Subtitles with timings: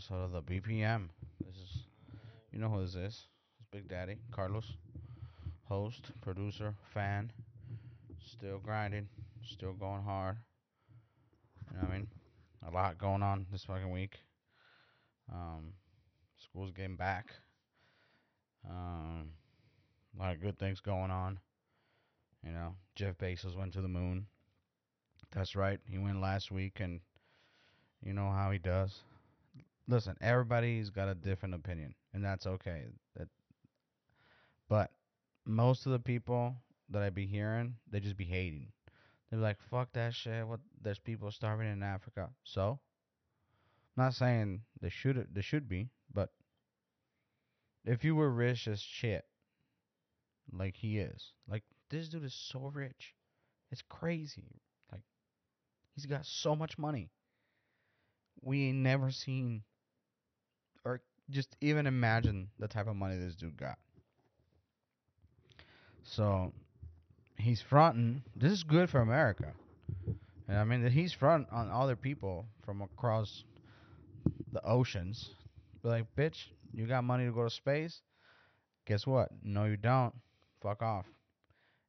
[0.00, 1.10] episode of the BPM.
[1.44, 1.82] This is,
[2.50, 3.26] you know who this is?
[3.58, 4.64] It's Big Daddy Carlos,
[5.64, 7.30] host, producer, fan.
[8.24, 9.10] Still grinding,
[9.44, 10.38] still going hard.
[11.70, 12.06] You know what I mean?
[12.66, 14.16] A lot going on this fucking week.
[15.30, 15.74] Um,
[16.38, 17.26] school's getting back.
[18.66, 19.32] Um,
[20.16, 21.38] a lot of good things going on.
[22.42, 24.28] You know, Jeff Bezos went to the moon.
[25.30, 25.78] That's right.
[25.84, 27.00] He went last week, and
[28.02, 29.00] you know how he does.
[29.88, 32.84] Listen, everybody's got a different opinion, and that's okay.
[33.16, 33.28] That,
[34.68, 34.90] but
[35.44, 36.54] most of the people
[36.90, 38.68] that I be hearing, they just be hating.
[39.30, 40.60] They're like, "Fuck that shit." What?
[40.80, 42.30] There's people starving in Africa.
[42.44, 42.78] So,
[43.96, 46.30] I'm not saying they should they should be, but
[47.84, 49.24] if you were rich as shit,
[50.52, 53.14] like he is, like this dude is so rich,
[53.70, 54.60] it's crazy.
[54.92, 55.02] Like
[55.94, 57.10] he's got so much money.
[58.42, 59.62] We ain't never seen,
[60.84, 61.00] or
[61.30, 63.78] just even imagine the type of money this dude got.
[66.02, 66.52] So
[67.36, 68.22] he's fronting.
[68.36, 69.52] This is good for America.
[70.48, 73.44] And I mean, he's front on other people from across
[74.52, 75.30] the oceans.
[75.82, 78.00] Be like, bitch, you got money to go to space?
[78.86, 79.28] Guess what?
[79.42, 80.14] No, you don't.
[80.62, 81.06] Fuck off.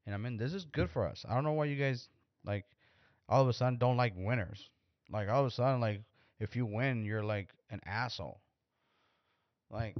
[0.06, 1.26] And I mean, this is good for us.
[1.28, 2.08] I don't know why you guys
[2.46, 2.66] like
[3.28, 4.70] all of a sudden don't like winners.
[5.12, 6.02] Like all of a sudden, like
[6.40, 8.40] if you win, you're like an asshole.
[9.72, 9.96] Like,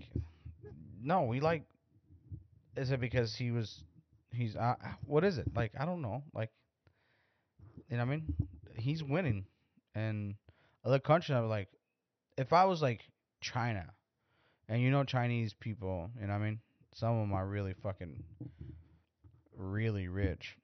[1.02, 1.64] no, we like.
[2.76, 3.84] Is it because he was?
[4.34, 5.48] He's uh, what is it?
[5.56, 6.24] Like I don't know.
[6.34, 6.52] Like,
[7.90, 8.34] you know what I mean?
[8.76, 9.46] He's winning,
[9.96, 10.36] and
[10.84, 11.70] other countries are like,
[12.38, 13.02] if I was like
[13.40, 13.86] China,
[14.68, 16.60] and you know Chinese people, you know what I mean?
[16.94, 18.24] Some of them are really fucking,
[19.56, 20.58] really rich,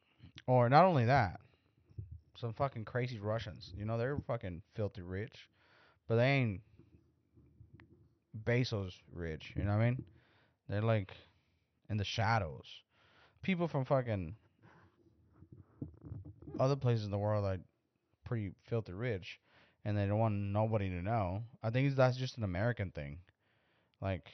[0.45, 1.39] or not only that,
[2.35, 3.71] some fucking crazy Russians.
[3.77, 5.49] You know they're fucking filthy rich,
[6.07, 6.61] but they ain't
[8.45, 9.53] Bezos rich.
[9.55, 10.03] You know what I mean?
[10.69, 11.11] They're like
[11.89, 12.65] in the shadows.
[13.41, 14.35] People from fucking
[16.59, 17.59] other places in the world are
[18.25, 19.39] pretty filthy rich,
[19.85, 21.43] and they don't want nobody to know.
[21.63, 23.19] I think that's just an American thing,
[24.01, 24.27] like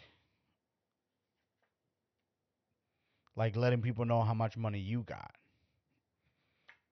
[3.36, 5.32] like letting people know how much money you got.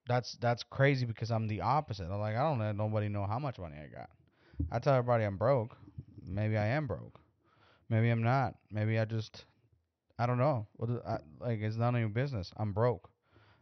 [0.08, 2.06] That's that's crazy because I'm the opposite.
[2.12, 4.10] I'm like I don't let nobody know how much money I got.
[4.72, 5.78] I tell everybody I'm broke.
[6.34, 7.20] Maybe I am broke.
[7.90, 8.56] Maybe I'm not.
[8.72, 9.46] Maybe I just
[10.18, 10.68] I don't know.
[11.08, 12.52] I, like it's none of your business.
[12.58, 13.10] I'm broke.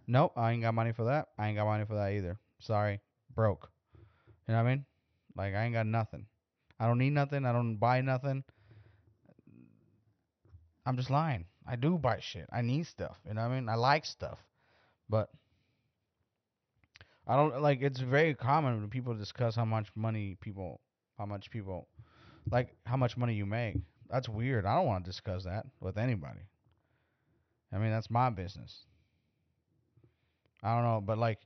[0.07, 1.30] Nope, I ain't got money for that.
[1.38, 2.38] I ain't got money for that either.
[2.59, 3.00] Sorry,
[3.34, 3.69] broke.
[4.47, 4.85] You know what I mean?
[5.35, 6.25] Like I ain't got nothing.
[6.80, 7.46] I don't need nothing.
[7.46, 8.44] I don't buy nothing.
[10.86, 11.46] I'm just lying.
[11.68, 12.47] I do buy shit.
[12.51, 13.18] I need stuff.
[13.28, 13.69] You know what I mean?
[13.69, 14.40] I like stuff,
[15.07, 15.30] but
[17.28, 17.81] I don't like.
[17.81, 20.81] It's very common when people discuss how much money people,
[21.18, 21.88] how much people,
[22.52, 23.78] like how much money you make.
[24.10, 24.66] That's weird.
[24.66, 26.42] I don't want to discuss that with anybody.
[27.72, 28.86] I mean, that's my business.
[30.64, 31.40] I don't know, but like,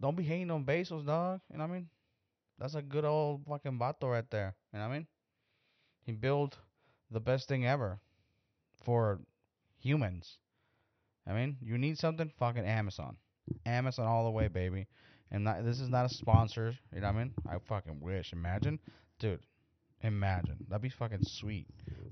[0.00, 1.40] don't be hating on Bezos, dog.
[1.50, 1.88] You know what I mean?
[2.58, 4.54] That's a good old fucking vato right there.
[4.72, 5.06] You know what I mean?
[6.02, 6.56] He built
[7.10, 7.98] the best thing ever
[8.82, 9.20] for
[9.78, 10.38] humans.
[11.26, 13.16] I mean, you need something, fucking Amazon.
[13.66, 14.86] Amazon all the way, baby.
[15.30, 16.74] And not, this is not a sponsor.
[16.94, 17.34] You know what I mean?
[17.48, 18.32] I fucking wish.
[18.32, 18.78] Imagine,
[19.20, 19.40] dude.
[20.02, 21.66] Imagine that'd be fucking sweet.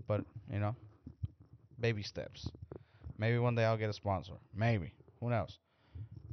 [0.07, 0.77] But you know,
[1.81, 2.49] baby steps.
[3.19, 4.35] Maybe one day I'll get a sponsor.
[4.55, 4.93] Maybe.
[5.21, 5.59] Who knows?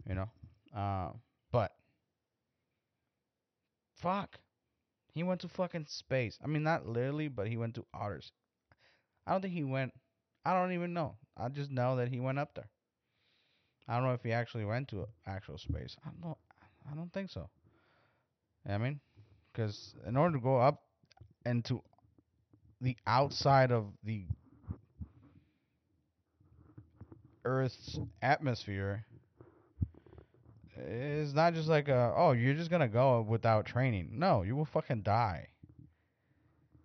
[0.08, 0.30] You know.
[0.76, 1.10] Uh,
[1.52, 1.72] but
[3.96, 4.38] fuck,
[5.14, 6.38] he went to fucking space.
[6.44, 8.22] I mean, not literally, but he went to outer.
[9.26, 9.94] I don't think he went.
[10.46, 11.16] I don't even know.
[11.36, 12.70] I just know that he went up there.
[13.88, 15.96] I don't know if he actually went to actual space.
[16.06, 16.38] I don't.
[16.92, 17.50] I don't think so.
[18.68, 19.00] I mean,
[19.56, 20.82] because in order to go up
[21.46, 21.82] into
[22.82, 24.26] the outside of the
[27.46, 29.06] Earth's atmosphere,
[30.78, 34.10] it's not just like a oh you're just gonna go without training.
[34.14, 35.48] No, you will fucking die.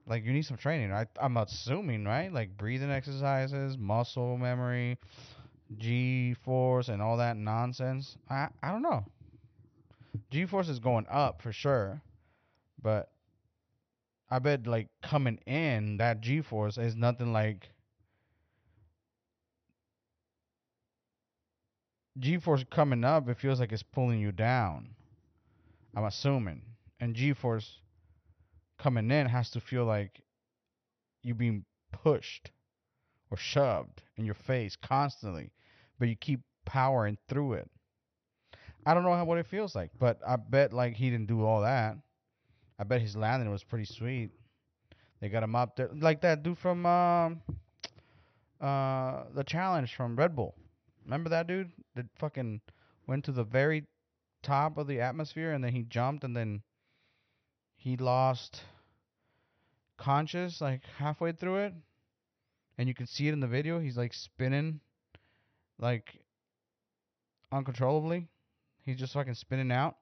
[0.07, 0.93] Like you need some training.
[0.93, 4.99] I I'm assuming right, like breathing exercises, muscle memory,
[5.77, 8.17] G force, and all that nonsense.
[8.29, 9.05] I I don't know.
[10.31, 12.03] G force is going up for sure,
[12.83, 13.11] but
[14.31, 17.71] I bet like coming in that G force is nothing like
[22.19, 23.29] G force coming up.
[23.29, 24.91] It feels like it's pulling you down.
[25.97, 26.63] I'm assuming,
[27.01, 27.81] and G force
[28.79, 30.23] coming in has to feel like
[31.23, 32.51] you're being pushed
[33.31, 35.51] or shoved in your face constantly,
[35.99, 37.71] but you keep powering through it.
[38.87, 41.45] I don't know how what it feels like, but I bet like he didn't do
[41.45, 41.97] all that.
[42.81, 44.31] I bet his landing was pretty sweet.
[45.21, 47.43] They got him up there like that dude from um
[48.61, 50.55] uh the challenge from Red Bull.
[51.05, 52.63] Remember that dude that fucking
[53.07, 53.87] went to the very
[54.43, 56.63] top of the atmosphere and then he jumped and then
[57.77, 58.63] he lost
[59.99, 61.75] conscious like halfway through it
[62.79, 64.81] and you can see it in the video he's like spinning
[65.79, 66.19] like
[67.53, 68.27] uncontrollably
[68.87, 69.97] he's just fucking spinning out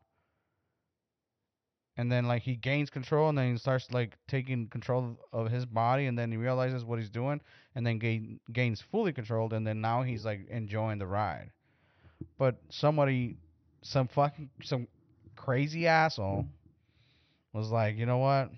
[1.98, 5.66] and then like he gains control and then he starts like taking control of his
[5.66, 7.40] body and then he realizes what he's doing
[7.74, 11.50] and then gain, gains fully controlled and then now he's like enjoying the ride.
[12.38, 13.36] But somebody
[13.82, 14.86] some fucking some
[15.34, 16.46] crazy asshole
[17.52, 18.50] was like you know what?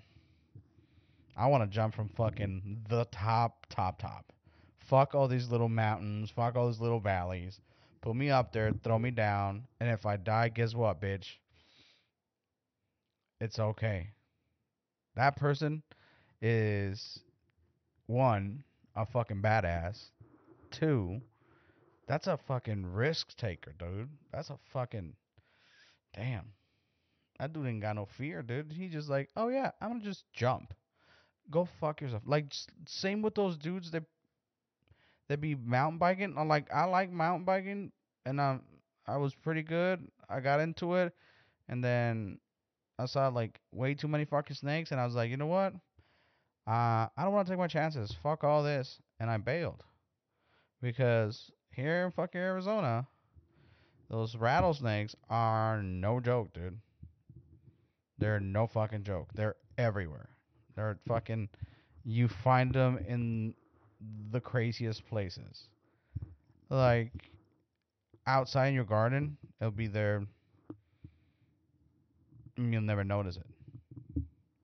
[1.35, 4.31] I want to jump from fucking the top top top.
[4.77, 7.59] Fuck all these little mountains fuck all these little valleys.
[8.01, 11.37] Put me up there throw me down and if i die guess what bitch
[13.41, 14.11] it's okay.
[15.15, 15.83] That person
[16.41, 17.19] is
[18.07, 18.63] one,
[18.95, 20.11] a fucking badass.
[20.71, 21.21] Two,
[22.07, 24.09] that's a fucking risk taker, dude.
[24.31, 25.15] That's a fucking
[26.15, 26.53] damn.
[27.39, 28.71] That dude ain't got no fear, dude.
[28.71, 30.73] He just like, oh yeah, I'm gonna just jump.
[31.49, 32.23] Go fuck yourself.
[32.25, 32.53] Like
[32.87, 34.03] same with those dudes that
[35.29, 36.35] that be mountain biking.
[36.37, 37.91] I'm like, I like mountain biking,
[38.25, 38.59] and I
[39.07, 40.07] I was pretty good.
[40.29, 41.13] I got into it,
[41.67, 42.37] and then
[42.99, 45.73] I saw like way too many fucking snakes, and I was like, you know what?
[46.67, 48.15] Uh, I don't want to take my chances.
[48.23, 49.83] Fuck all this, and I bailed
[50.81, 53.07] because here in fucking Arizona,
[54.09, 56.77] those rattlesnakes are no joke, dude.
[58.17, 59.29] They're no fucking joke.
[59.33, 60.29] They're everywhere.
[60.75, 61.49] They're fucking.
[62.03, 63.53] You find them in
[64.31, 65.69] the craziest places.
[66.69, 67.11] Like
[68.27, 70.25] outside in your garden, it'll be there
[72.69, 74.23] you'll never notice it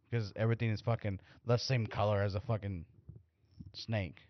[0.10, 2.86] because everything is fucking the same color as a fucking
[3.74, 4.22] snake.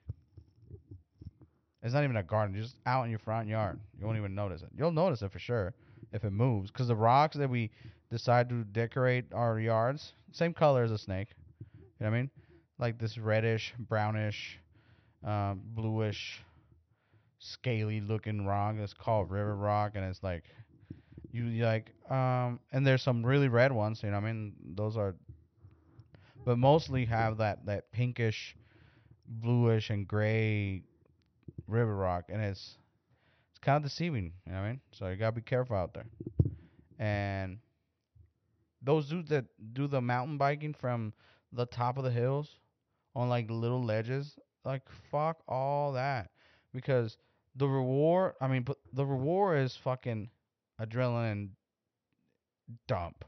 [1.83, 3.79] It's not even a garden; just out in your front yard.
[3.99, 4.69] You won't even notice it.
[4.75, 5.73] You'll notice it for sure
[6.11, 7.69] if it moves, because the rocks that we
[8.09, 11.29] decide to decorate our yards, same color as a snake.
[11.59, 12.29] You know what I mean?
[12.79, 14.59] Like this reddish, brownish,
[15.25, 16.41] uh, bluish,
[17.39, 18.75] scaly looking rock.
[18.77, 20.43] It's called river rock, and it's like
[21.45, 25.15] you like um and there's some really red ones you know i mean those are
[26.45, 28.55] but mostly have that that pinkish
[29.27, 30.81] bluish and gray
[31.67, 32.77] river rock and it's
[33.51, 34.81] it's kind of deceiving you know what i mean?
[34.91, 36.05] So you gotta be careful out there.
[36.99, 37.59] And
[38.81, 41.13] those dudes that do the mountain biking from
[41.51, 42.57] the top of the hills
[43.15, 46.29] on like little ledges like fuck all that
[46.73, 47.17] because
[47.55, 50.29] the reward i mean the reward is fucking
[50.81, 51.49] adrenaline
[52.87, 53.25] dump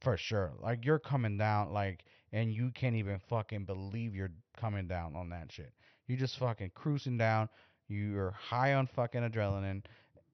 [0.00, 0.52] for sure.
[0.60, 5.30] Like you're coming down like and you can't even fucking believe you're coming down on
[5.30, 5.72] that shit.
[6.06, 7.48] You're just fucking cruising down.
[7.88, 9.82] You're high on fucking adrenaline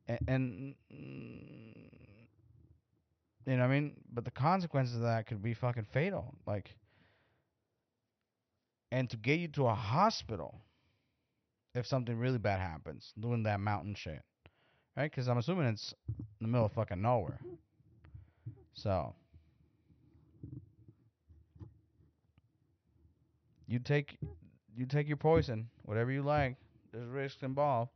[0.08, 0.74] and, and
[3.46, 3.92] you know what I mean?
[4.12, 6.34] But the consequences of that could be fucking fatal.
[6.46, 6.74] Like
[8.92, 10.60] and to get you to a hospital
[11.74, 14.22] if something really bad happens doing that mountain shit
[15.00, 15.10] right?
[15.10, 17.40] Because I'm assuming it's in the middle of fucking nowhere.
[18.74, 19.14] So
[23.66, 24.18] you take
[24.76, 26.56] you take your poison, whatever you like.
[26.92, 27.90] There's risks involved.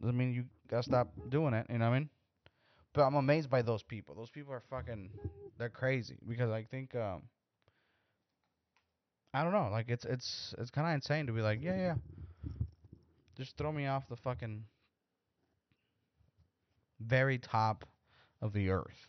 [0.00, 1.66] Doesn't mean you gotta stop doing it.
[1.68, 2.08] You know what I mean?
[2.94, 4.14] But I'm amazed by those people.
[4.14, 5.10] Those people are fucking.
[5.58, 6.94] They're crazy because I think.
[6.94, 7.22] um
[9.34, 9.68] I don't know.
[9.70, 11.94] Like it's it's it's kind of insane to be like, yeah, yeah.
[13.36, 14.64] Just throw me off the fucking
[17.02, 17.84] very top
[18.40, 19.08] of the earth.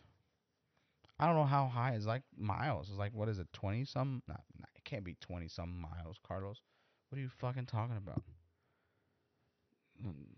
[1.18, 1.92] I don't know how high.
[1.92, 2.88] It's like miles.
[2.88, 3.46] It's like what is it?
[3.52, 4.22] Twenty some?
[4.26, 6.60] Not, not, it can't be twenty some miles, Carlos.
[7.08, 8.22] What are you fucking talking about?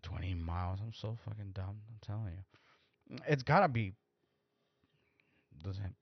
[0.03, 0.81] Twenty miles.
[0.83, 1.81] I'm so fucking dumb.
[1.89, 3.19] I'm telling you.
[3.27, 3.95] It's gotta be.
[5.63, 5.93] Does it?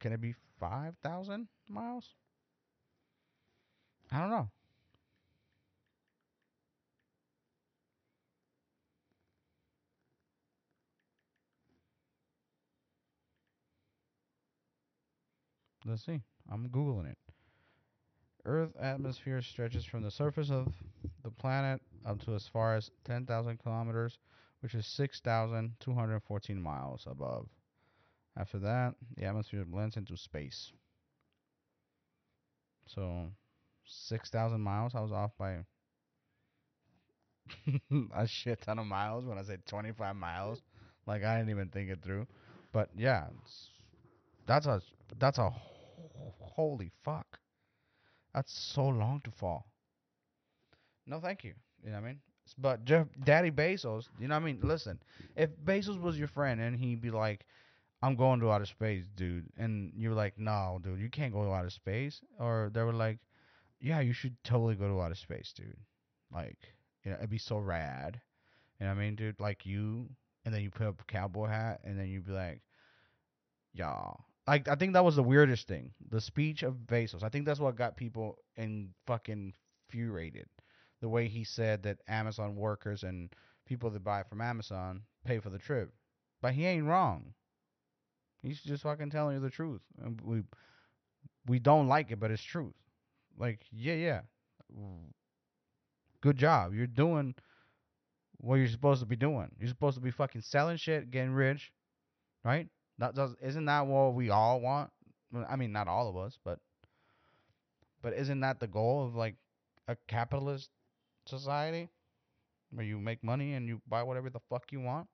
[0.00, 2.14] Can it be five thousand miles?
[4.10, 4.48] I don't know.
[15.88, 16.20] Let's see.
[16.52, 17.16] I'm Googling it.
[18.44, 20.68] Earth atmosphere stretches from the surface of
[21.24, 24.18] the planet up to as far as 10,000 kilometers,
[24.60, 27.48] which is 6,214 miles above.
[28.36, 30.72] After that, the atmosphere blends into space.
[32.86, 33.28] So,
[33.86, 34.94] 6,000 miles.
[34.94, 35.58] I was off by
[38.14, 40.60] a shit ton of miles when I said 25 miles.
[41.06, 42.26] Like, I didn't even think it through.
[42.72, 43.28] But yeah,
[44.46, 44.82] that's a
[45.18, 45.50] that's a
[46.38, 47.38] holy fuck.
[48.34, 49.66] That's so long to fall.
[51.06, 51.54] No, thank you.
[51.82, 52.20] You know what I mean?
[52.56, 54.58] But Jeff, Daddy Bezos, you know what I mean?
[54.62, 54.98] Listen,
[55.36, 57.44] if Bezos was your friend and he'd be like,
[58.00, 59.46] I'm going to outer space, dude.
[59.58, 62.20] And you're like, no, dude, you can't go to outer space.
[62.38, 63.18] Or they were like,
[63.80, 65.76] yeah, you should totally go to outer space, dude.
[66.32, 66.58] Like,
[67.04, 68.20] you know, it'd be so rad.
[68.78, 69.40] You know what I mean, dude?
[69.40, 70.08] Like you,
[70.44, 72.60] and then you put up a cowboy hat, and then you'd be like,
[73.72, 74.24] y'all.
[74.48, 75.90] Like, I think that was the weirdest thing.
[76.10, 77.22] The speech of Bezos.
[77.22, 79.52] I think that's what got people in fucking
[79.90, 80.46] furiated.
[81.02, 83.30] The way he said that Amazon workers and
[83.66, 85.92] people that buy from Amazon pay for the trip.
[86.40, 87.34] But he ain't wrong.
[88.40, 89.82] He's just fucking telling you the truth.
[90.02, 90.42] And we
[91.46, 92.74] we don't like it, but it's truth.
[93.36, 94.20] Like, yeah, yeah.
[96.22, 96.72] Good job.
[96.72, 97.34] You're doing
[98.38, 99.50] what you're supposed to be doing.
[99.58, 101.70] You're supposed to be fucking selling shit, getting rich,
[102.44, 102.68] right?
[102.98, 104.90] That does isn't that what we all want?
[105.48, 106.58] I mean, not all of us, but
[108.02, 109.36] but isn't that the goal of like
[109.86, 110.70] a capitalist
[111.26, 111.88] society
[112.70, 115.08] where you make money and you buy whatever the fuck you want?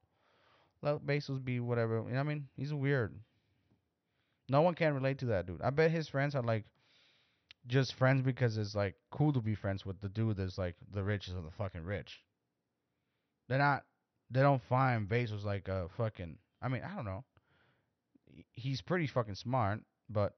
[0.83, 1.97] Let Bezos be whatever.
[1.97, 2.49] You know what I mean?
[2.57, 3.15] He's weird.
[4.49, 5.63] No one can relate to that dude.
[5.63, 6.65] I bet his friends are like
[7.67, 11.03] just friends because it's like cool to be friends with the dude that's like the
[11.03, 12.23] richest of the fucking rich.
[13.49, 13.85] They're not.
[14.31, 16.39] They don't find Bezos like a fucking.
[16.61, 17.25] I mean, I don't know.
[18.53, 20.35] He's pretty fucking smart, but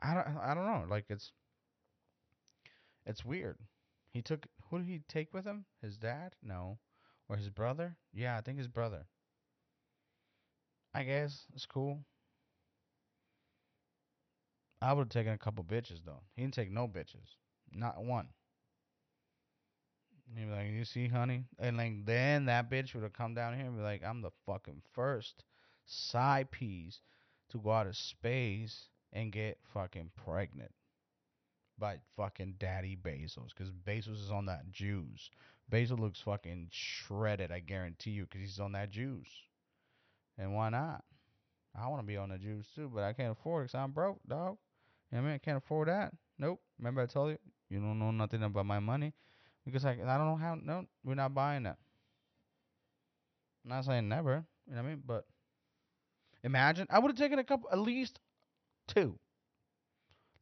[0.00, 0.26] I don't.
[0.42, 0.84] I don't know.
[0.88, 1.32] Like it's.
[3.06, 3.58] It's weird.
[4.12, 4.46] He took.
[4.70, 5.64] Who did he take with him?
[5.82, 6.34] His dad?
[6.42, 6.78] No,
[7.28, 7.96] or his brother?
[8.12, 9.06] Yeah, I think his brother.
[10.94, 12.00] I guess it's cool.
[14.82, 16.22] I would have taken a couple bitches though.
[16.34, 17.36] He didn't take no bitches,
[17.72, 18.28] not one.
[20.34, 23.56] He'd be like, "You see, honey," and like then that bitch would have come down
[23.56, 25.44] here and be like, "I'm the fucking first
[25.86, 27.00] side piece
[27.50, 30.72] to go out of space and get fucking pregnant
[31.78, 35.30] by fucking Daddy Bezos, because Bezos is on that juice.
[35.70, 39.30] Bezos looks fucking shredded, I guarantee you, because he's on that juice.
[40.38, 41.04] And why not?
[41.74, 43.92] I want to be on the juice too, but I can't afford it because I'm
[43.92, 44.56] broke, dog.
[45.10, 45.34] You know what I mean?
[45.34, 46.12] I can't afford that.
[46.38, 46.60] Nope.
[46.78, 47.38] Remember I told you?
[47.68, 49.12] You don't know nothing about my money.
[49.64, 50.56] Because I, I don't know how.
[50.60, 51.76] No, we're not buying that.
[53.64, 54.44] I'm not saying never.
[54.66, 55.02] You know what I mean?
[55.06, 55.24] But
[56.44, 56.86] imagine.
[56.90, 58.20] I would have taken a couple, at least
[58.88, 59.18] two.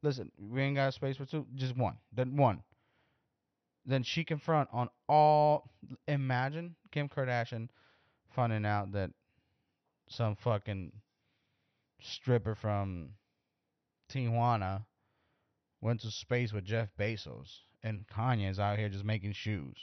[0.01, 1.45] Listen, we ain't got space for two.
[1.55, 1.97] Just one.
[2.13, 2.63] Then one.
[3.85, 5.69] Then she confront on all.
[6.07, 7.69] Imagine Kim Kardashian
[8.29, 9.11] finding out that
[10.09, 10.91] some fucking
[12.01, 13.09] stripper from
[14.11, 14.85] Tijuana
[15.81, 19.77] went to space with Jeff Bezos, and Kanye is out here just making shoes.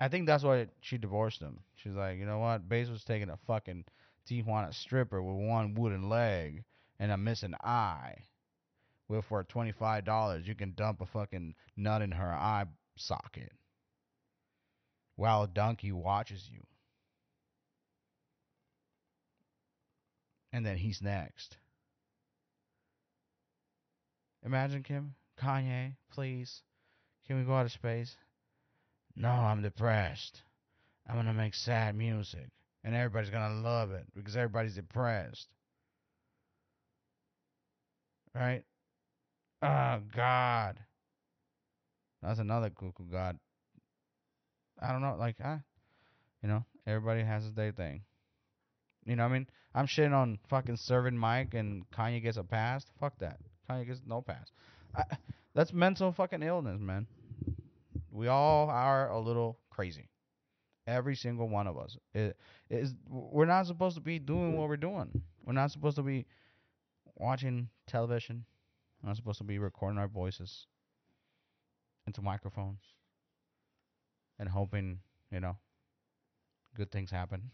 [0.00, 1.60] I think that's why she divorced him.
[1.74, 2.68] She's like, you know what?
[2.68, 3.84] Bezos taking a fucking
[4.28, 6.64] Tijuana stripper with one wooden leg
[6.98, 8.24] and a missing eye.
[9.08, 12.66] Well, for twenty five dollars, you can dump a fucking nut in her eye
[12.96, 13.52] socket
[15.16, 16.60] while a donkey watches you.
[20.52, 21.56] And then he's next.
[24.44, 26.62] Imagine Kim, Kanye, please.
[27.26, 28.16] Can we go out of space?
[29.16, 30.42] No, I'm depressed.
[31.06, 32.48] I'm gonna make sad music.
[32.84, 35.48] And everybody's gonna love it because everybody's depressed.
[38.34, 38.62] Right?
[39.62, 40.78] Oh God.
[42.22, 43.38] That's another cuckoo god.
[44.80, 45.60] I don't know, like I
[46.42, 48.02] you know, everybody has their thing.
[49.04, 49.46] You know what I mean?
[49.74, 52.84] I'm shitting on fucking serving Mike and Kanye gets a pass.
[53.00, 53.38] Fuck that.
[53.68, 54.50] Kanye gets no pass.
[54.94, 55.02] I,
[55.54, 57.06] that's mental fucking illness, man.
[58.10, 60.08] We all are a little crazy.
[60.88, 61.98] Every single one of us.
[62.14, 62.34] It
[62.70, 65.22] is we're not supposed to be doing what we're doing.
[65.44, 66.24] We're not supposed to be
[67.14, 68.46] watching television.
[69.02, 70.66] We're not supposed to be recording our voices
[72.06, 72.80] into microphones
[74.38, 75.58] and hoping, you know,
[76.74, 77.50] good things happen.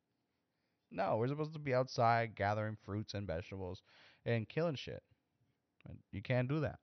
[0.90, 3.82] no, we're supposed to be outside gathering fruits and vegetables
[4.26, 5.04] and killing shit.
[6.10, 6.80] You can't do that.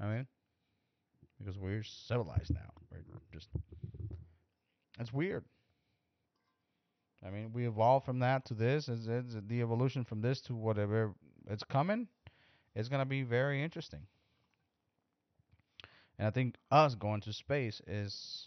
[0.00, 0.26] I mean,
[1.38, 2.72] because we're civilized now.
[2.90, 3.00] We're
[3.32, 3.48] just
[4.98, 5.44] it's weird.
[7.26, 8.88] I mean, we evolved from that to this.
[8.88, 11.14] It's the evolution from this to whatever
[11.48, 12.08] it's coming.
[12.74, 14.06] It's gonna be very interesting.
[16.18, 18.46] And I think us going to space is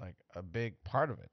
[0.00, 1.30] like a big part of it.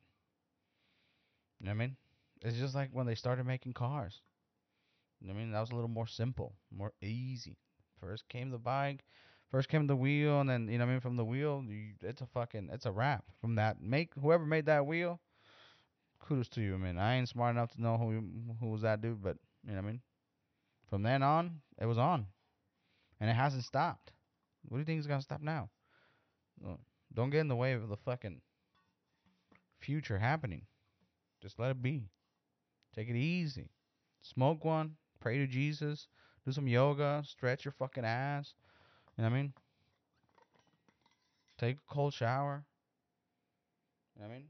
[1.60, 1.96] You know what I mean?
[2.44, 4.22] It's just like when they started making cars.
[5.28, 7.58] I mean, that was a little more simple, more easy.
[8.00, 9.04] First came the bike,
[9.52, 12.22] first came the wheel, and then you know, I mean, from the wheel, you, it's
[12.22, 13.26] a fucking, it's a wrap.
[13.40, 15.20] From that, make whoever made that wheel,
[16.20, 16.76] kudos to you.
[16.76, 18.24] I mean, I ain't smart enough to know who
[18.60, 20.02] who was that dude, but you know, what I mean,
[20.90, 22.26] From then on, it was on,
[23.20, 24.12] and it hasn't stopped.
[24.68, 25.70] What do you think is gonna stop now?
[27.14, 28.42] Don't get in the way of the fucking
[29.80, 30.66] future happening.
[31.42, 32.10] Just let it be.
[32.96, 33.70] Take it easy.
[34.22, 34.96] Smoke one.
[35.20, 36.08] Pray to Jesus.
[36.46, 37.24] Do some yoga.
[37.26, 38.54] Stretch your fucking ass.
[39.22, 39.54] You know what I mean?
[41.60, 42.66] Take a cold shower.
[44.16, 44.48] You know what I mean?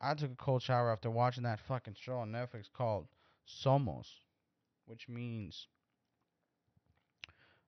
[0.00, 3.08] I took a cold shower after watching that fucking show on Netflix called
[3.48, 4.06] Somos,
[4.86, 5.66] which means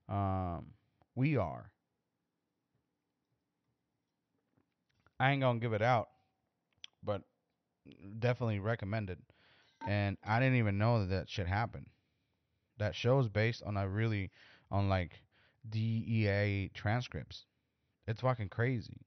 [0.08, 0.66] um,
[1.16, 1.72] we are.
[5.18, 6.10] I ain't gonna give it out,
[7.02, 7.22] but
[8.20, 9.18] definitely recommend it.
[9.88, 11.86] And I didn't even know that that shit happened.
[12.78, 14.30] That show is based on a really
[14.70, 15.18] on like
[15.68, 17.46] DEA transcripts.
[18.06, 19.06] It's fucking crazy.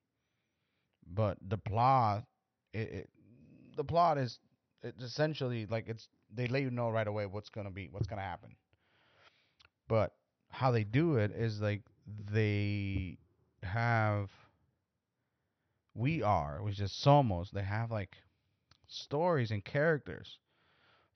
[1.05, 2.25] But the plot,
[2.73, 3.09] it, it
[3.75, 4.39] the plot is
[4.81, 8.21] it's essentially like it's they let you know right away what's gonna be what's gonna
[8.21, 8.55] happen.
[9.87, 10.13] But
[10.49, 11.81] how they do it is like
[12.31, 13.17] they
[13.63, 14.29] have
[15.93, 18.17] we are, which is Somos, they have like
[18.87, 20.39] stories and characters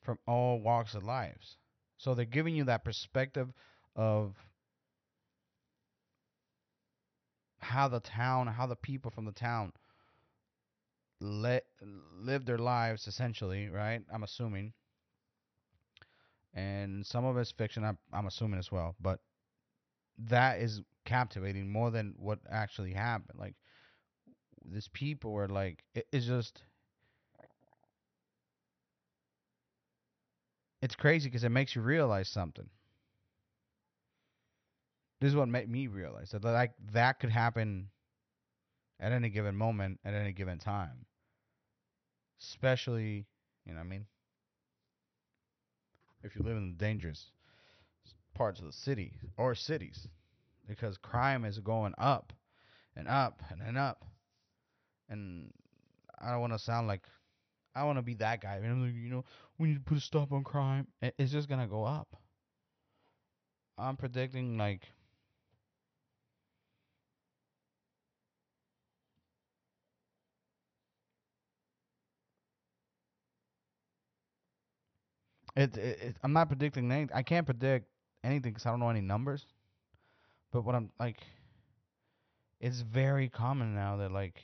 [0.01, 1.57] from all walks of lives.
[1.97, 3.51] So they're giving you that perspective
[3.95, 4.35] of
[7.61, 9.73] how the town, how the people from the town
[11.21, 14.01] let live their lives essentially, right?
[14.11, 14.73] I'm assuming.
[16.53, 19.19] And some of it's fiction, I'm, I'm assuming as well, but
[20.27, 23.39] that is captivating more than what actually happened.
[23.39, 23.55] Like
[24.65, 26.63] these people were like it, it's just
[30.81, 32.69] it's crazy because it makes you realize something.
[35.21, 37.89] This is what made me realize that like that could happen
[38.99, 41.05] at any given moment at any given time.
[42.41, 43.25] Especially,
[43.65, 44.05] you know what I mean?
[46.23, 47.31] If you live in the dangerous
[48.33, 50.07] parts of the city or cities
[50.67, 52.31] because crime is going up
[52.95, 54.05] and up and, up
[55.09, 55.51] and
[56.21, 57.01] I don't want to sound like
[57.75, 58.59] I want to be that guy.
[58.61, 59.25] You know,
[59.57, 60.87] we need to put a stop on crime.
[61.01, 62.15] It's just gonna go up.
[63.77, 64.83] I'm predicting like
[75.59, 77.09] it, it, it I'm not predicting anything.
[77.13, 77.87] I can't predict
[78.23, 79.45] anything because I don't know any numbers.
[80.51, 81.17] But what I'm like,
[82.59, 84.41] it's very common now that like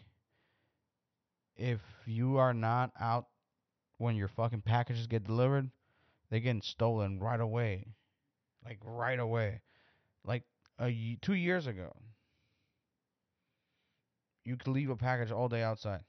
[1.56, 3.28] if you are not out
[3.98, 5.70] when your fucking packages get delivered,
[6.30, 7.86] they're getting stolen right away.
[8.66, 9.62] Like right away.
[10.26, 10.44] Like
[10.80, 11.94] a two years ago,
[14.44, 16.02] you could leave a package all day outside,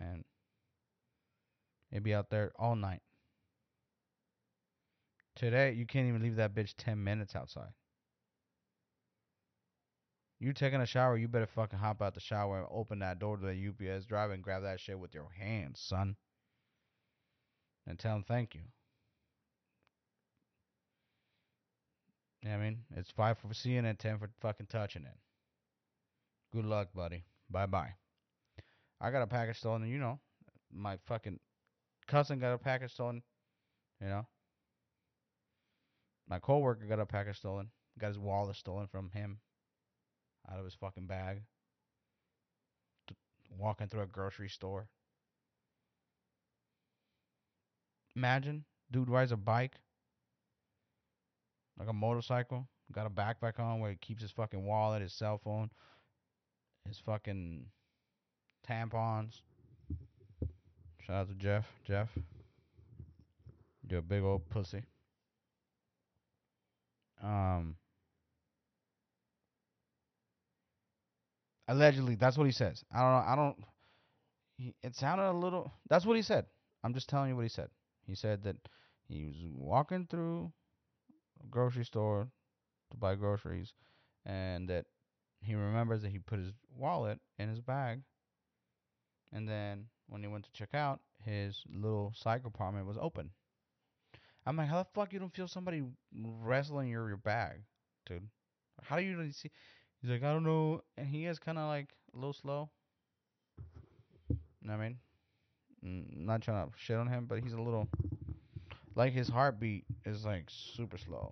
[0.00, 0.24] and
[1.92, 3.02] it'd be out there all night.
[5.38, 7.70] Today, you can't even leave that bitch ten minutes outside.
[10.40, 13.36] You taking a shower, you better fucking hop out the shower and open that door
[13.36, 16.16] to the UPS driver and grab that shit with your hands, son.
[17.86, 18.62] And tell him thank you.
[22.44, 22.78] I mean?
[22.96, 25.16] It's five for seeing it, ten for fucking touching it.
[26.52, 27.24] Good luck, buddy.
[27.48, 27.94] Bye bye.
[29.00, 30.18] I got a package stolen, you know,
[30.72, 31.38] my fucking
[32.08, 33.22] cousin got a package stolen.
[34.00, 34.26] You know,
[36.28, 37.70] my coworker got a package stolen.
[37.98, 39.38] Got his wallet stolen from him
[40.50, 41.42] out of his fucking bag.
[43.58, 44.88] Walking through a grocery store.
[48.14, 49.76] Imagine, dude rides a bike,
[51.78, 55.38] like a motorcycle, got a backpack on where he keeps his fucking wallet, his cell
[55.38, 55.70] phone,
[56.86, 57.66] his fucking
[58.68, 59.40] tampons.
[61.06, 61.66] Shout out to Jeff.
[61.86, 62.08] Jeff,
[63.88, 64.82] you're a big old pussy.
[67.22, 67.76] Um,
[71.68, 72.84] Allegedly, that's what he says.
[72.92, 73.32] I don't know.
[73.32, 73.64] I don't.
[74.58, 75.72] He, it sounded a little.
[75.88, 76.46] That's what he said.
[76.84, 77.70] I'm just telling you what he said.
[78.06, 78.56] He said that
[79.08, 80.52] he was walking through
[81.42, 82.28] a grocery store
[82.90, 83.72] to buy groceries,
[84.26, 84.86] and that
[85.40, 88.02] he remembers that he put his wallet in his bag,
[89.32, 93.30] and then when he went to check out, his little side compartment was open.
[94.48, 95.82] I'm like, how the fuck you don't feel somebody
[96.42, 97.58] wrestling your your bag,
[98.06, 98.26] dude?
[98.82, 99.50] How do you see?
[100.00, 102.70] He's like, I don't know, and he is kind of like a little slow.
[104.30, 104.94] You know what I
[105.82, 106.06] mean?
[106.24, 107.88] Not trying to shit on him, but he's a little
[108.94, 111.30] like his heartbeat is like super slow.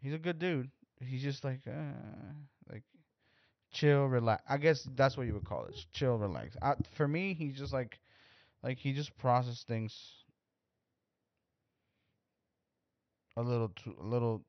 [0.00, 0.70] He's a good dude.
[1.04, 2.32] He's just like uh,
[2.72, 2.84] like
[3.72, 4.42] chill, relax.
[4.48, 5.84] I guess that's what you would call it.
[5.92, 6.56] Chill, relax.
[6.62, 7.98] I, for me, he's just like
[8.62, 10.21] like he just processes things
[13.36, 14.44] a little too, a little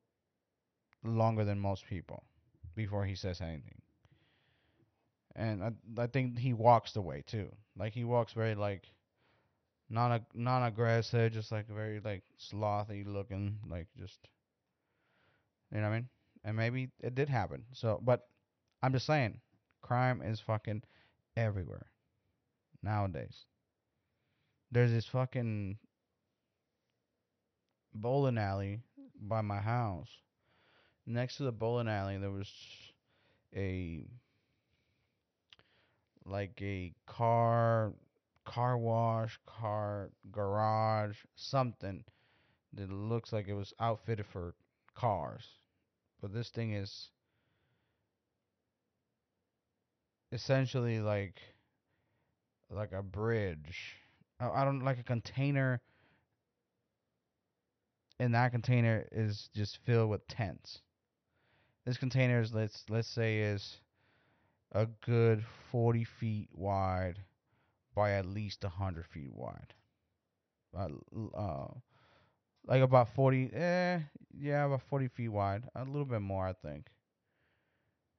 [1.04, 2.24] longer than most people
[2.74, 3.80] before he says anything.
[5.36, 7.54] And I I think he walks the way too.
[7.76, 8.90] Like he walks very like
[9.88, 14.28] non non aggressive, just like very like slothy looking, like just
[15.70, 16.08] you know what I mean?
[16.44, 17.64] And maybe it did happen.
[17.72, 18.28] So but
[18.82, 19.40] I'm just saying,
[19.82, 20.82] crime is fucking
[21.36, 21.86] everywhere
[22.82, 23.46] nowadays.
[24.70, 25.78] There's this fucking
[27.94, 28.80] bowling alley
[29.20, 30.10] by my house.
[31.06, 32.50] Next to the bowling alley, there was
[33.54, 34.04] a
[36.26, 37.92] like a car
[38.44, 42.04] car wash, car garage, something
[42.72, 44.54] that looks like it was outfitted for
[44.94, 45.44] cars.
[46.20, 47.10] But this thing is
[50.32, 51.40] essentially like
[52.70, 53.96] like a bridge.
[54.40, 55.80] I, I don't like a container
[58.18, 60.80] and that container is just filled with tents.
[61.84, 63.80] This container is let's let's say is
[64.72, 67.20] a good 40 feet wide
[67.94, 69.72] by at least 100 feet wide.
[70.76, 70.88] Uh,
[71.36, 71.68] uh,
[72.66, 74.00] like about 40, eh,
[74.36, 75.64] yeah, about 40 feet wide.
[75.76, 76.86] A little bit more, I think.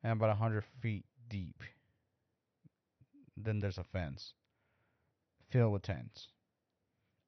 [0.03, 1.61] And about 100 feet deep.
[3.35, 4.33] Then there's a fence
[5.49, 6.29] filled with tents.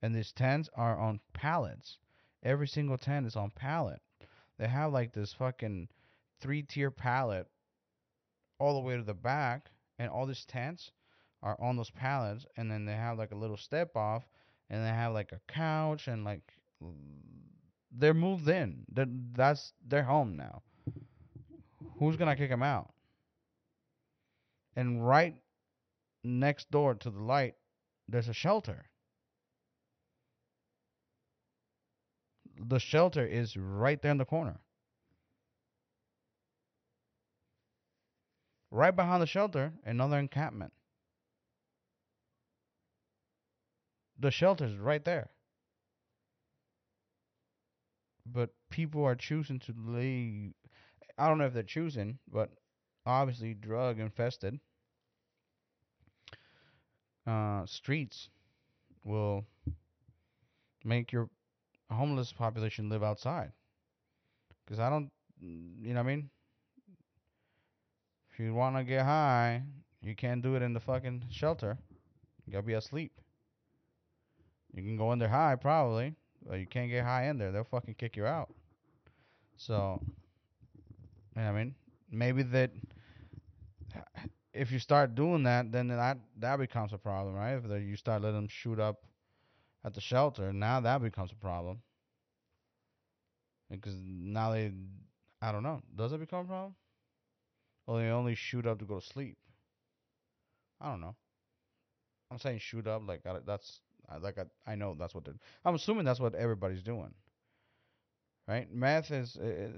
[0.02, 1.98] And these tents are on pallets.
[2.44, 4.02] Every single tent is on pallet.
[4.58, 5.90] They have like this fucking
[6.40, 7.48] three tier pallet
[8.60, 9.70] all the way to the back,
[10.00, 10.92] and all these tents
[11.44, 14.28] are on those pallets, and then they have like a little step off,
[14.70, 16.54] and they have like a couch and like
[17.92, 18.86] they're moved in.
[18.92, 20.62] They're, that's their home now.
[22.00, 22.92] Who's gonna kick them out?
[24.76, 25.36] And right
[26.24, 27.56] next door to the light,
[28.08, 28.86] there's a shelter.
[32.60, 34.60] The shelter is right there in the corner.
[38.72, 40.74] Right behind the shelter, another encampment.
[44.20, 45.30] The shelter's right there.
[48.26, 50.54] But people are choosing to leave.
[51.18, 52.50] I don't know if they're choosing, but
[53.06, 54.60] obviously drug infested
[57.28, 58.30] uh, streets
[59.04, 59.46] will
[60.84, 61.30] make your
[61.90, 63.52] homeless population live outside.
[64.66, 66.30] Because I don't, you know what I mean?
[68.32, 69.64] If you want to get high,
[70.02, 71.78] you can't do it in the fucking shelter.
[72.46, 73.12] You gotta be asleep.
[74.74, 76.14] You can go in there high, probably,
[76.48, 77.52] but you can't get high in there.
[77.52, 78.54] They'll fucking kick you out.
[79.56, 80.00] So,
[81.36, 81.76] you know I mean?
[82.12, 82.72] Maybe that
[84.54, 87.54] if you start doing that, then that that becomes a problem, right?
[87.54, 89.04] If you start letting them shoot up
[89.88, 91.82] at the shelter, now that becomes a problem
[93.72, 94.74] because now they,
[95.42, 96.76] I don't know, does it become a problem?
[97.86, 99.38] Well, they only shoot up to go to sleep.
[100.82, 101.16] I don't know.
[102.30, 103.80] I'm saying shoot up like that's
[104.22, 105.40] like I, I know that's what they're.
[105.64, 107.14] I'm assuming that's what everybody's doing,
[108.46, 108.70] right?
[108.70, 109.38] Meth is.
[109.38, 109.70] Uh,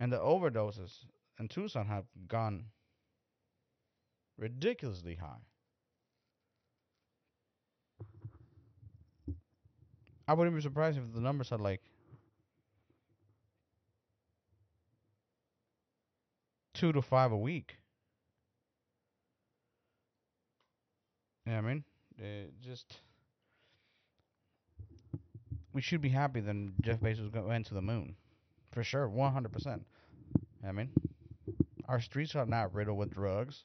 [0.00, 1.04] and the overdoses
[1.38, 2.64] in Tucson have gone
[4.36, 5.44] ridiculously high.
[10.30, 11.80] I wouldn't be surprised if the numbers had like
[16.72, 17.78] two to five a week.
[21.44, 21.82] Yeah, I mean,
[22.16, 23.00] it just
[25.72, 28.14] we should be happy that Jeff Bezos went to the moon.
[28.70, 29.80] For sure, 100%.
[30.64, 30.90] I mean,
[31.88, 33.64] our streets are not riddled with drugs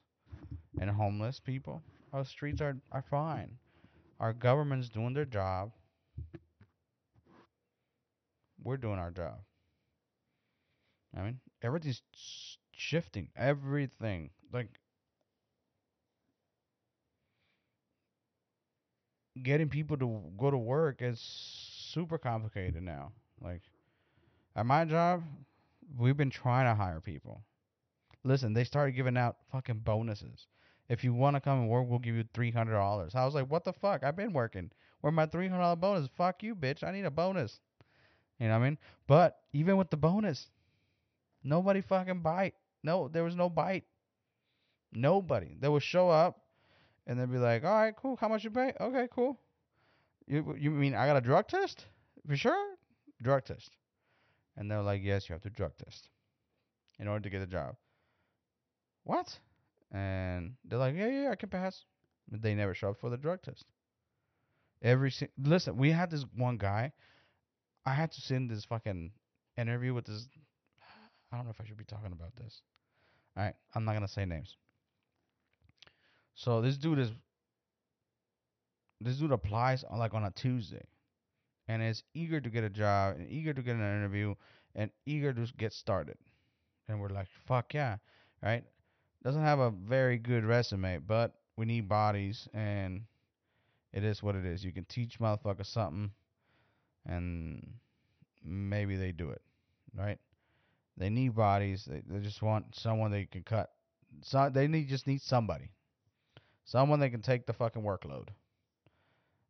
[0.82, 1.84] and homeless people.
[2.12, 3.52] Our streets are, are fine.
[4.20, 5.72] Our government's doing their job.
[8.66, 9.36] We're doing our job.
[11.16, 12.02] I mean, everything's
[12.74, 13.30] shifting.
[13.38, 14.32] Everything.
[14.52, 14.68] Like,
[19.44, 23.12] getting people to go to work is super complicated now.
[23.40, 23.62] Like,
[24.56, 25.22] at my job,
[25.98, 27.44] we've been trying to hire people.
[28.24, 30.48] Listen, they started giving out fucking bonuses.
[30.90, 33.14] If you want to come and work, we'll give you three hundred dollars.
[33.14, 34.04] I was like, what the fuck?
[34.04, 34.72] I've been working.
[35.02, 36.10] Where my three hundred dollar bonus?
[36.18, 36.84] Fuck you, bitch.
[36.84, 37.60] I need a bonus.
[38.40, 38.78] You know what I mean?
[39.08, 40.50] But even with the bonus,
[41.44, 42.56] nobody fucking bite.
[42.84, 43.86] No, there was no bite.
[44.94, 45.56] Nobody.
[45.60, 46.42] They would show up
[47.08, 48.16] and they'd be like, "All right, cool.
[48.18, 48.74] How much you pay?
[48.80, 49.40] Okay, cool.
[50.28, 51.86] You you mean I got a drug test
[52.28, 52.78] for sure?
[53.22, 53.72] Drug test.
[54.58, 56.10] And they're like, yes, you have to drug test
[57.00, 57.76] in order to get a job.
[59.04, 59.40] What?
[59.92, 61.86] And they're like, yeah, yeah, I can pass.
[62.30, 63.66] But they never show up for the drug test.
[64.82, 66.94] Every si- listen, we had this one guy.
[67.86, 69.12] I had to send this fucking
[69.58, 70.28] interview with this.
[71.32, 72.62] I don't know if I should be talking about this.
[73.38, 74.56] All right, I'm not gonna say names.
[76.36, 77.12] So this dude is.
[79.02, 80.86] This dude applies on like on a Tuesday,
[81.68, 84.36] and is eager to get a job and eager to get an interview
[84.74, 86.18] and eager to get started.
[86.88, 87.98] And we're like, fuck yeah,
[88.42, 88.64] right?
[89.24, 93.02] Doesn't have a very good resume, but we need bodies, and
[93.92, 94.64] it is what it is.
[94.64, 96.12] You can teach motherfuckers something,
[97.06, 97.76] and
[98.44, 99.42] maybe they do it,
[99.98, 100.20] right?
[100.98, 101.86] They need bodies.
[101.86, 103.72] They, they just want someone they can cut.
[104.22, 105.72] So they need just need somebody,
[106.64, 108.30] someone that can take the fucking workload.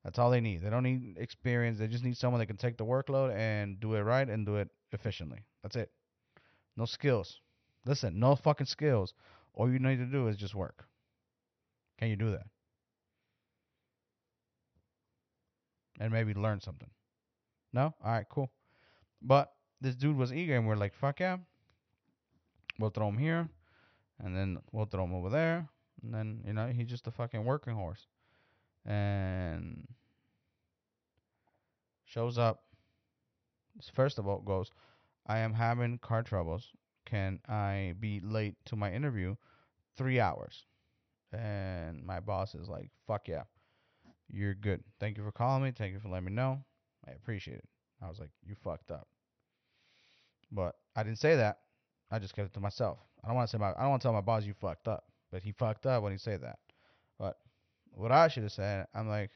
[0.03, 0.61] That's all they need.
[0.61, 1.79] They don't need experience.
[1.79, 4.57] They just need someone that can take the workload and do it right and do
[4.57, 5.39] it efficiently.
[5.63, 5.91] That's it.
[6.77, 7.39] No skills.
[7.85, 9.13] Listen, no fucking skills.
[9.53, 10.85] All you need to do is just work.
[11.97, 12.45] Can you do that?
[15.99, 16.89] And maybe learn something.
[17.75, 17.93] No?
[18.03, 18.49] All right, cool.
[19.21, 21.37] But this dude was eager, and we're like, fuck yeah.
[22.79, 23.49] We'll throw him here,
[24.23, 25.67] and then we'll throw him over there.
[26.01, 28.07] And then, you know, he's just a fucking working horse.
[28.85, 29.87] And
[32.05, 32.63] shows up.
[33.93, 34.71] First of all, goes,
[35.27, 36.71] I am having car troubles.
[37.05, 39.35] Can I be late to my interview?
[39.97, 40.65] Three hours.
[41.33, 43.43] And my boss is like, fuck yeah.
[44.29, 44.81] You're good.
[44.99, 45.71] Thank you for calling me.
[45.71, 46.63] Thank you for letting me know.
[47.07, 47.69] I appreciate it.
[48.01, 49.07] I was like, you fucked up.
[50.51, 51.59] But I didn't say that.
[52.11, 52.99] I just kept it to myself.
[53.23, 54.87] I don't want to say my I don't want to tell my boss you fucked
[54.87, 55.05] up.
[55.31, 56.59] But he fucked up when he said that.
[57.17, 57.37] But
[57.91, 59.31] what I should have said, I'm like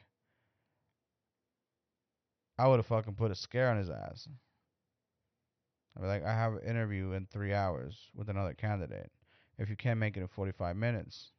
[2.58, 4.28] I would have fucking put a scare on his ass.
[5.96, 9.10] I'd be like, I have an interview in three hours with another candidate.
[9.58, 11.30] If you can't make it in 45 minutes,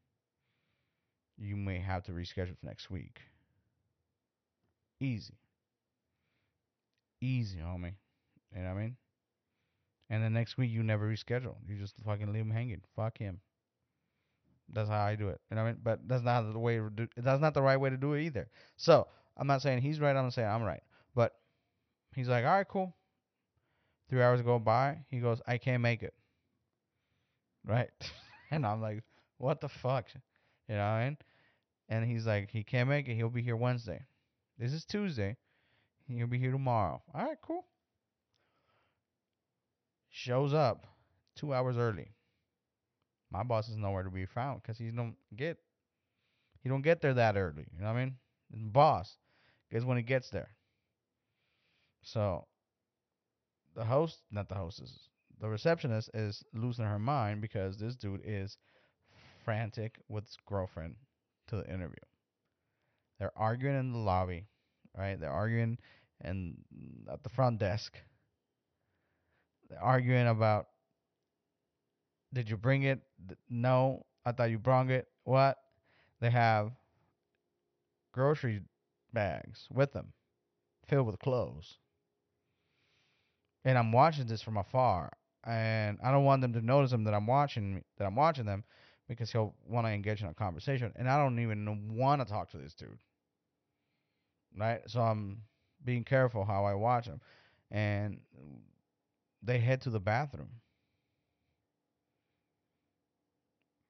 [1.37, 3.21] you may have to reschedule for next week.
[4.99, 5.37] Easy.
[7.21, 7.93] Easy, homie.
[8.55, 8.97] You know what I mean?
[10.09, 11.55] And the next week you never reschedule.
[11.67, 12.81] You just fucking leave him hanging.
[12.95, 13.39] Fuck him.
[14.73, 15.39] That's how I do it.
[15.49, 15.81] You know what I mean?
[15.83, 17.07] But that's not the way do.
[17.15, 18.49] That's not the right way to do it either.
[18.75, 19.07] So
[19.37, 20.15] I'm not saying he's right.
[20.15, 20.81] I'm not saying I'm right.
[21.15, 21.33] But
[22.15, 22.95] he's like, all right, cool.
[24.09, 24.99] Three hours go by.
[25.09, 26.13] He goes, I can't make it.
[27.65, 27.89] Right?
[28.51, 29.03] and I'm like,
[29.37, 30.07] what the fuck?
[30.67, 31.17] You know what I mean?
[31.89, 33.15] And he's like, he can't make it.
[33.15, 34.01] He'll be here Wednesday.
[34.57, 35.37] This is Tuesday.
[36.17, 37.01] He'll be here tomorrow.
[37.13, 37.65] All right, cool.
[40.09, 40.87] Shows up
[41.35, 42.11] two hours early.
[43.31, 45.57] My boss is nowhere to be found because he don't get
[46.61, 47.65] he don't get there that early.
[47.73, 48.15] You know what I mean?
[48.51, 49.17] His boss
[49.71, 50.49] gets when he gets there.
[52.03, 52.45] So
[53.75, 55.07] the host, not the hostess,
[55.39, 58.57] the receptionist is losing her mind because this dude is
[59.43, 60.95] frantic with his girlfriend
[61.47, 61.95] to the interview.
[63.17, 64.47] They're arguing in the lobby,
[64.95, 65.19] right?
[65.19, 65.77] They're arguing
[66.23, 66.57] and
[67.11, 67.97] at the front desk.
[69.69, 70.67] They're arguing about
[72.33, 73.01] did you bring it?
[73.49, 75.07] No, I thought you brought it.
[75.23, 75.57] What?
[76.21, 76.71] They have
[78.13, 78.61] grocery
[79.13, 80.13] bags with them
[80.87, 81.77] filled with clothes.
[83.63, 85.11] And I'm watching this from afar
[85.45, 88.63] and I don't want them to notice them that I'm watching that I'm watching them
[89.07, 92.49] because he'll want to engage in a conversation and I don't even want to talk
[92.51, 92.99] to this dude.
[94.57, 94.81] Right?
[94.87, 95.41] So I'm
[95.83, 97.21] being careful how I watch them.
[97.69, 98.19] And
[99.41, 100.49] they head to the bathroom.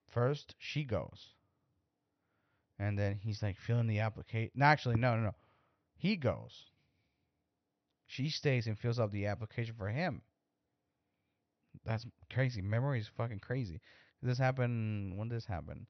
[0.09, 1.27] First, she goes.
[2.79, 4.61] And then he's like filling the application.
[4.61, 5.35] Actually, no, no, no.
[5.97, 6.65] He goes.
[8.07, 10.21] She stays and fills out the application for him.
[11.85, 12.61] That's crazy.
[12.61, 13.79] Memory is fucking crazy.
[14.21, 15.17] This happened.
[15.17, 15.87] When did this happen?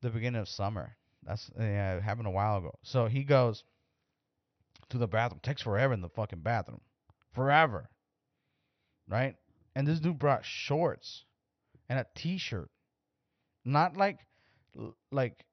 [0.00, 0.96] The beginning of summer.
[1.22, 2.74] That's yeah, it happened a while ago.
[2.82, 3.64] So he goes
[4.90, 5.40] to the bathroom.
[5.42, 6.80] Takes forever in the fucking bathroom.
[7.34, 7.88] Forever.
[9.08, 9.36] Right?
[9.74, 11.24] And this dude brought shorts
[11.88, 12.70] and a t-shirt.
[13.64, 14.20] Not like
[15.10, 15.44] like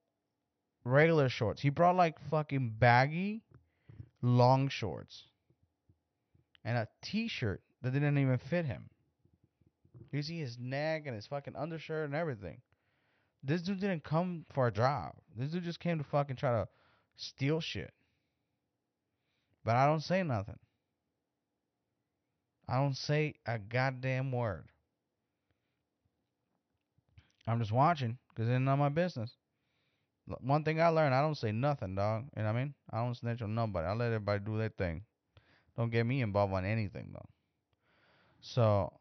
[0.83, 1.61] regular shorts.
[1.61, 3.41] He brought like fucking baggy
[4.21, 5.23] long shorts
[6.63, 8.89] and a t-shirt that didn't even fit him.
[10.11, 12.61] You see his neck and his fucking undershirt and everything.
[13.43, 15.13] This dude didn't come for a job.
[15.35, 16.67] This dude just came to fucking try to
[17.17, 17.91] steal shit.
[19.63, 20.59] But I don't say nothing.
[22.67, 24.67] I don't say a goddamn word.
[27.47, 29.35] I'm just watching because it's not my business.
[30.41, 32.25] One thing I learned, I don't say nothing, dog.
[32.35, 32.73] You know what I mean?
[32.91, 33.87] I don't snitch on nobody.
[33.87, 35.03] I let everybody do their thing.
[35.77, 37.29] Don't get me involved on anything, though.
[38.41, 38.93] So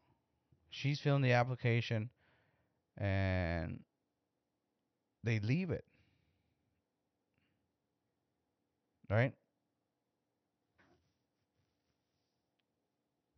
[0.71, 2.11] she's filling the application
[2.99, 3.81] and
[5.25, 5.85] they leave it.
[9.11, 9.35] right?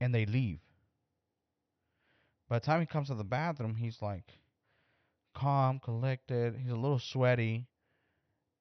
[0.04, 0.58] And they leave.
[2.46, 4.28] By the time he comes to the bathroom, he's like
[5.34, 6.56] calm, collected.
[6.62, 7.66] He's a little sweaty,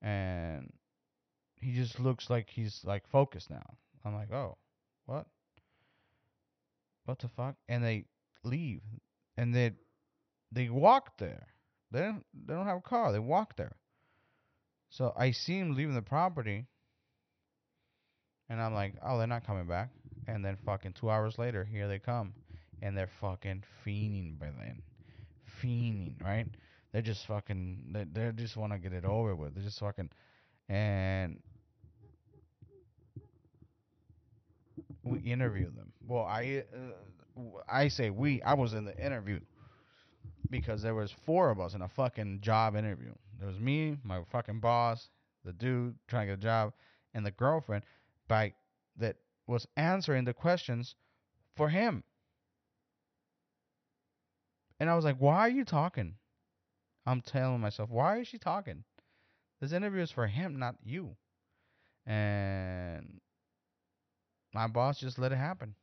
[0.01, 0.71] and
[1.59, 3.75] he just looks like he's like focused now.
[4.05, 4.57] I'm like, oh,
[5.05, 5.25] what?
[7.03, 7.55] What the fuck?
[7.67, 8.05] And they
[8.45, 8.79] leave,
[9.35, 9.73] and they
[10.49, 11.47] they walk there.
[11.91, 13.11] They don't they don't have a car.
[13.11, 13.75] They walk there.
[14.91, 16.67] So I see him leaving the property,
[18.49, 19.89] and I'm like, oh, they're not coming back.
[20.27, 22.33] And then fucking two hours later, here they come,
[22.81, 24.81] and they're fucking fiending by then,
[25.61, 26.47] fiending, right?
[26.91, 29.55] They're just fucking, they they just want to get it over with.
[29.55, 30.09] They're just fucking,
[30.69, 31.39] and
[35.03, 35.91] we interviewed them.
[36.07, 38.41] Well, I uh, I say we.
[38.43, 39.39] I was in the interview
[40.49, 43.11] because there was four of us in a fucking job interview.
[43.39, 45.09] There was me, my fucking boss,
[45.43, 46.73] the dude trying to get a job,
[47.13, 47.83] and the girlfriend
[48.27, 48.53] by
[48.97, 50.95] that was answering the questions
[51.55, 52.03] for him.
[54.79, 56.15] And I was like, "Why are you talking?"
[57.05, 58.83] I'm telling myself, "Why is she talking?"
[59.59, 61.15] This interview is for him, not you.
[62.05, 63.21] And
[64.53, 65.75] my boss just let it happen.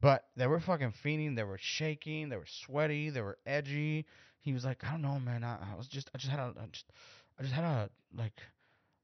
[0.00, 1.36] But they were fucking fiending.
[1.36, 2.28] They were shaking.
[2.28, 3.10] They were sweaty.
[3.10, 4.06] They were edgy.
[4.40, 5.44] He was like, I don't know, man.
[5.44, 6.86] I, I was just, I just had a, I just,
[7.38, 8.40] I just had a like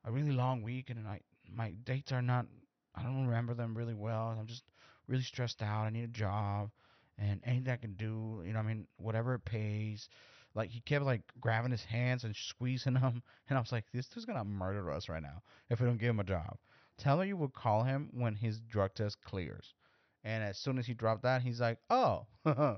[0.04, 2.46] a really long week, and I my dates are not.
[2.94, 4.36] I don't remember them really well.
[4.38, 4.64] I'm just
[5.06, 5.84] really stressed out.
[5.84, 6.70] I need a job,
[7.18, 10.08] and anything I can do, you know, I mean, whatever it pays.
[10.54, 14.08] Like he kept like grabbing his hands and squeezing them, and I was like, this
[14.08, 16.56] dude's gonna murder us right now if we don't give him a job.
[16.98, 19.74] Tell her you will call him when his drug test clears.
[20.22, 22.76] And as soon as he dropped that, he's like, oh, I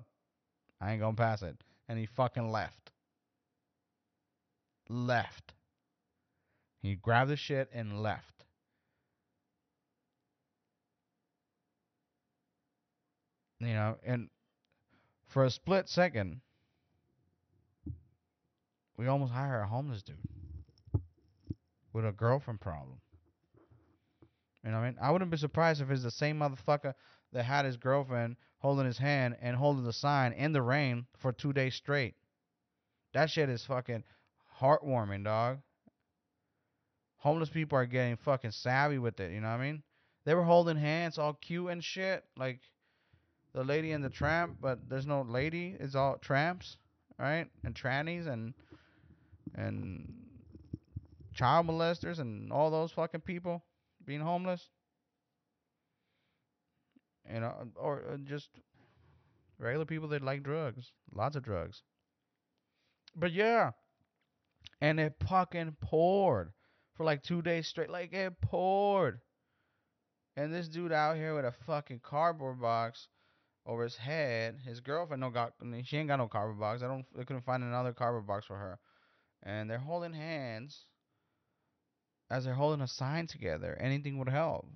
[0.82, 1.56] ain't gonna pass it.
[1.88, 2.92] And he fucking left.
[4.88, 5.54] Left.
[6.80, 8.41] He grabbed the shit and left.
[13.62, 14.28] You know, and
[15.28, 16.40] for a split second,
[18.96, 20.16] we almost hired a homeless dude
[21.92, 23.00] with a girlfriend problem.
[24.64, 24.98] You know what I mean?
[25.00, 26.94] I wouldn't be surprised if it's the same motherfucker
[27.32, 31.32] that had his girlfriend holding his hand and holding the sign in the rain for
[31.32, 32.14] two days straight.
[33.12, 34.02] That shit is fucking
[34.60, 35.58] heartwarming, dog.
[37.18, 39.82] Homeless people are getting fucking savvy with it, you know what I mean?
[40.24, 42.60] They were holding hands all cute and shit, like
[43.54, 46.76] the lady and the tramp, but there's no lady, it's all tramps,
[47.18, 47.46] right?
[47.64, 48.54] And trannies and
[49.54, 50.12] and
[51.34, 53.62] child molesters and all those fucking people
[54.04, 54.68] being homeless.
[57.32, 58.48] You know, or uh, just
[59.58, 61.82] regular people that like drugs, lots of drugs.
[63.14, 63.72] But yeah,
[64.80, 66.52] and it fucking poured
[66.96, 67.90] for like two days straight.
[67.90, 69.20] Like it poured.
[70.36, 73.08] And this dude out here with a fucking cardboard box
[73.66, 74.60] over his head.
[74.64, 76.82] His girlfriend no got she ain't got no cardboard box.
[76.82, 78.78] I don't they couldn't find another cardboard box for her.
[79.42, 80.84] And they're holding hands
[82.30, 83.76] as they're holding a sign together.
[83.80, 84.66] Anything would help.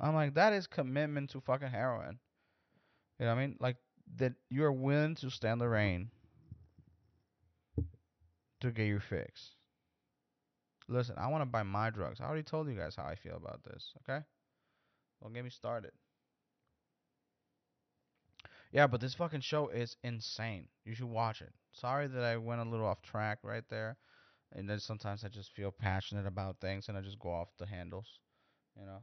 [0.00, 2.18] I'm like, that is commitment to fucking heroin.
[3.18, 3.56] You know what I mean?
[3.60, 3.76] Like
[4.16, 6.10] that you're willing to stand the rain
[8.60, 9.50] to get your fix.
[10.88, 12.20] Listen, I want to buy my drugs.
[12.20, 14.24] I already told you guys how I feel about this, okay?
[15.22, 15.92] Don't get me started.
[18.74, 20.66] Yeah, but this fucking show is insane.
[20.84, 21.52] You should watch it.
[21.72, 23.96] Sorry that I went a little off track right there.
[24.52, 27.66] And then sometimes I just feel passionate about things and I just go off the
[27.66, 28.18] handles,
[28.76, 28.98] you know?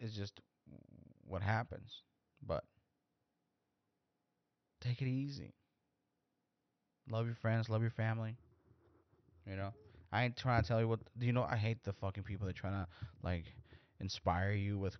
[0.00, 0.40] It's just
[1.24, 2.02] what happens.
[2.44, 2.64] But
[4.80, 5.54] take it easy.
[7.08, 8.36] Love your friends, love your family.
[9.48, 9.72] You know,
[10.12, 10.98] I ain't trying to tell you what.
[11.16, 11.44] Do you know?
[11.44, 12.88] I hate the fucking people that try to
[13.22, 13.44] like
[14.00, 14.96] inspire you with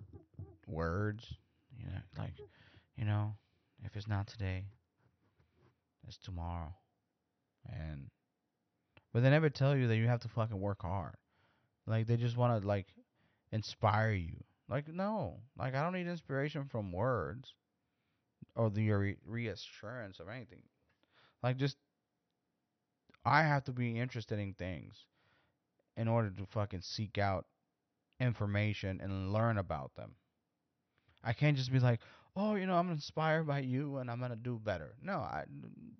[0.69, 1.35] words.
[1.79, 2.35] You know, like,
[2.97, 3.35] you know,
[3.85, 4.64] if it's not today,
[6.07, 6.74] it's tomorrow.
[7.68, 8.11] And
[9.12, 11.16] but they never tell you that you have to fucking work hard.
[11.87, 12.87] Like they just want to like
[13.53, 14.37] inspire you.
[14.68, 17.55] Like no, like I don't need inspiration from words
[18.57, 20.62] or the re- reassurance of anything.
[21.43, 21.77] Like just
[23.24, 25.05] I have to be interested in things
[25.97, 27.47] in order to fucking seek out
[28.20, 30.14] information and learn about them.
[31.27, 32.01] I can't just be like,
[32.37, 35.45] "Oh, you know, I'm inspired by you and I'm to do better." No, I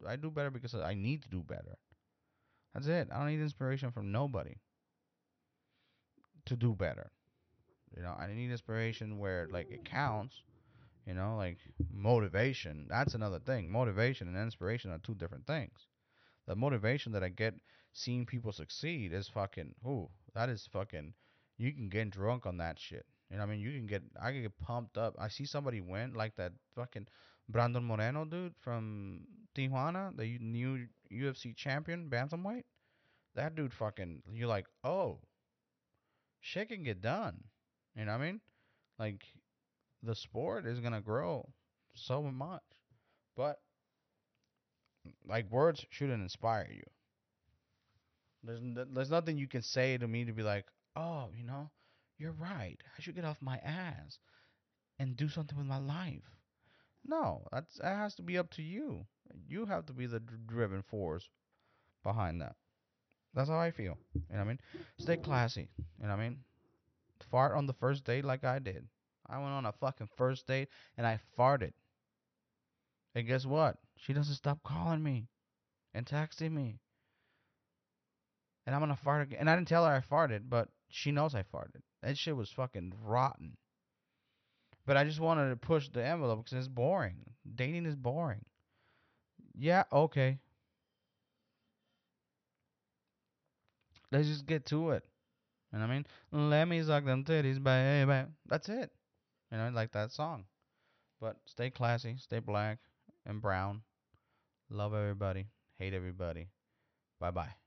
[0.07, 1.77] I do better because I need to do better.
[2.73, 3.09] That's it.
[3.13, 4.55] I don't need inspiration from nobody
[6.47, 7.11] to do better.
[7.97, 10.43] You know, I need inspiration where like it counts.
[11.07, 11.59] You know, like
[11.93, 12.87] motivation.
[12.89, 13.71] That's another thing.
[13.71, 15.87] Motivation and inspiration are two different things.
[16.47, 17.55] The motivation that I get
[17.93, 19.75] seeing people succeed is fucking.
[19.87, 21.15] Ooh, that is fucking.
[21.59, 23.07] You can get drunk on that shit.
[23.31, 23.61] You know what I mean?
[23.61, 24.03] You can get.
[24.21, 25.17] I can get pumped up.
[25.19, 27.09] I see somebody win like that fucking
[27.49, 29.23] Brandon Moreno dude from
[29.57, 32.65] Tijuana, the new UFC champion bantamweight.
[33.35, 34.23] That dude fucking.
[34.33, 35.19] You're like, oh,
[36.41, 37.43] shit can get done.
[37.97, 38.41] You know what I mean?
[38.99, 39.25] Like,
[40.03, 41.49] the sport is gonna grow
[41.95, 42.63] so much,
[43.37, 43.61] but
[45.27, 46.83] like words shouldn't inspire you.
[48.43, 48.61] There's
[48.93, 51.71] there's nothing you can say to me to be like, oh, you know,
[52.19, 52.79] you're right.
[52.97, 54.19] I should get off my ass
[54.99, 56.25] and do something with my life.
[57.05, 59.07] No, that's that has to be up to you.
[59.49, 61.29] You have to be the driven force
[62.03, 62.57] behind that.
[63.35, 63.99] That's how I feel.
[64.15, 64.61] You know what I mean?
[64.99, 65.69] Stay classy.
[65.79, 66.39] You know what I mean?
[67.31, 68.87] Fart on the first date like I did.
[69.29, 71.73] I went on a fucking first date and I farted.
[73.15, 73.77] And guess what?
[73.97, 75.29] She doesn't stop calling me
[75.95, 76.79] and texting me.
[78.67, 79.39] And I'm gonna fart again.
[79.41, 81.83] And I didn't tell her I farted, but she knows I farted.
[82.03, 83.57] That shit was fucking rotten.
[84.87, 87.17] But I just wanted to push the envelope because it's boring.
[87.55, 88.45] Dating is boring.
[89.59, 90.39] Yeah, okay.
[94.13, 95.03] Let's just get to it.
[95.73, 96.51] You know what I mean?
[96.51, 98.29] Let me suck them titties, baby.
[98.47, 98.93] That's it.
[99.51, 100.45] You know, like that song.
[101.21, 102.79] But stay classy, stay black
[103.25, 103.83] and brown.
[104.71, 105.47] Love everybody,
[105.79, 106.49] hate everybody.
[107.19, 107.66] Bye bye.